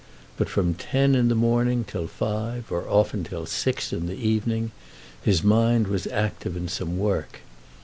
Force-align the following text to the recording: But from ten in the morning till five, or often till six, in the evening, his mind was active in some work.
But 0.35 0.49
from 0.49 0.73
ten 0.73 1.13
in 1.13 1.27
the 1.27 1.35
morning 1.35 1.83
till 1.87 2.07
five, 2.07 2.71
or 2.71 2.89
often 2.89 3.23
till 3.23 3.45
six, 3.45 3.93
in 3.93 4.07
the 4.07 4.15
evening, 4.15 4.71
his 5.21 5.43
mind 5.43 5.85
was 5.87 6.07
active 6.07 6.57
in 6.57 6.67
some 6.69 6.97
work. 6.97 7.41